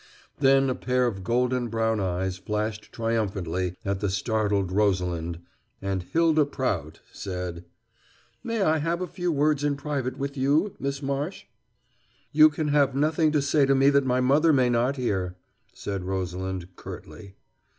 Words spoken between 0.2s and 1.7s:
Then a pair of golden